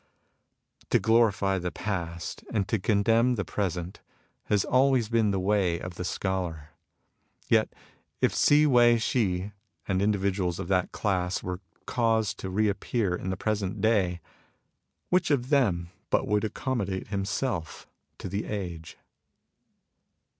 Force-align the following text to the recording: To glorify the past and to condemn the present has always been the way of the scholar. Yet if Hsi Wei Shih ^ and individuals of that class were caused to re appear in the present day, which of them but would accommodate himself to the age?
To 0.89 0.97
glorify 0.97 1.59
the 1.59 1.69
past 1.69 2.43
and 2.51 2.67
to 2.67 2.79
condemn 2.79 3.35
the 3.35 3.45
present 3.45 3.99
has 4.45 4.65
always 4.65 5.09
been 5.09 5.29
the 5.29 5.39
way 5.39 5.79
of 5.79 5.93
the 5.93 6.03
scholar. 6.03 6.69
Yet 7.49 7.71
if 8.19 8.31
Hsi 8.33 8.65
Wei 8.65 8.97
Shih 8.97 9.37
^ 9.37 9.51
and 9.87 10.01
individuals 10.01 10.57
of 10.57 10.69
that 10.69 10.91
class 10.91 11.43
were 11.43 11.59
caused 11.85 12.39
to 12.39 12.49
re 12.49 12.67
appear 12.67 13.13
in 13.13 13.29
the 13.29 13.37
present 13.37 13.79
day, 13.79 14.21
which 15.09 15.29
of 15.29 15.49
them 15.51 15.91
but 16.09 16.27
would 16.27 16.43
accommodate 16.43 17.09
himself 17.09 17.85
to 18.17 18.27
the 18.27 18.45
age? 18.45 18.97